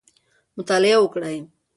[0.57, 1.37] مطالعه وکړئ.